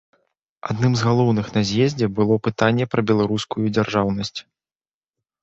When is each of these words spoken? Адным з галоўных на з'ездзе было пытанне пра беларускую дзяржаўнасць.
Адным 0.73 0.93
з 1.01 1.07
галоўных 1.07 1.51
на 1.57 1.61
з'ездзе 1.71 2.07
было 2.21 2.39
пытанне 2.49 2.89
пра 2.95 3.01
беларускую 3.13 3.65
дзяржаўнасць. 3.77 4.35